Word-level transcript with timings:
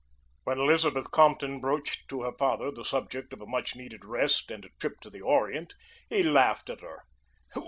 When 0.45 0.57
Elizabeth 0.57 1.11
Compton 1.11 1.59
broached 1.59 2.09
to 2.09 2.23
her 2.23 2.31
father 2.31 2.71
the 2.71 2.83
subject 2.83 3.33
of 3.33 3.41
a 3.41 3.45
much 3.45 3.75
needed 3.75 4.03
rest 4.03 4.49
and 4.49 4.65
a 4.65 4.69
trip 4.79 4.99
to 5.01 5.11
the 5.11 5.21
Orient, 5.21 5.75
he 6.09 6.23
laughed 6.23 6.71
at 6.71 6.81
her. 6.81 7.03